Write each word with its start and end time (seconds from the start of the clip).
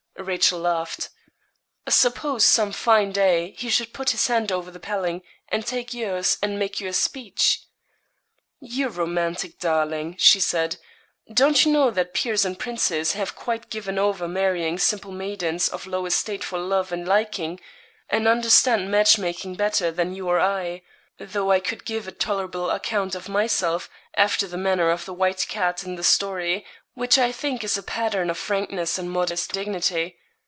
Rachel 0.17 0.59
laughed. 0.59 1.09
'Suppose, 1.89 2.45
some 2.45 2.73
fine 2.73 3.11
day, 3.11 3.55
he 3.57 3.71
should 3.71 3.91
put 3.91 4.11
his 4.11 4.27
hand 4.27 4.51
over 4.51 4.69
the 4.69 4.79
paling, 4.79 5.23
and 5.49 5.65
take 5.65 5.95
yours, 5.95 6.37
and 6.43 6.59
make 6.59 6.79
you 6.79 6.87
a 6.87 6.93
speech.' 6.93 7.65
'You 8.59 8.89
romantic 8.89 9.57
darling,' 9.57 10.15
she 10.19 10.39
said, 10.39 10.77
'don't 11.33 11.65
you 11.65 11.71
know 11.71 11.89
that 11.89 12.13
peers 12.13 12.45
and 12.45 12.59
princes 12.59 13.13
have 13.13 13.35
quite 13.35 13.71
given 13.71 13.97
over 13.97 14.27
marrying 14.27 14.77
simple 14.77 15.11
maidens 15.11 15.67
of 15.67 15.87
low 15.87 16.05
estate 16.05 16.43
for 16.43 16.59
love 16.59 16.91
and 16.91 17.07
liking, 17.07 17.59
and 18.07 18.27
understand 18.27 18.91
match 18.91 19.17
making 19.17 19.55
better 19.55 19.89
than 19.91 20.13
you 20.13 20.27
or 20.27 20.39
I; 20.39 20.83
though 21.17 21.49
I 21.49 21.59
could 21.59 21.83
give 21.83 22.07
a 22.07 22.11
tolerable 22.11 22.69
account 22.69 23.15
of 23.15 23.27
myself, 23.27 23.89
after 24.15 24.45
the 24.45 24.57
manner 24.57 24.91
of 24.91 25.05
the 25.05 25.13
white 25.15 25.47
cat 25.49 25.83
in 25.83 25.95
the 25.95 26.03
story, 26.03 26.63
which 26.93 27.17
I 27.17 27.31
think 27.31 27.63
is 27.63 27.77
a 27.77 27.83
pattern 27.83 28.29
of 28.29 28.37
frankness 28.37 28.97
and 28.97 29.09
modest 29.09 29.53
dignity. 29.53 30.17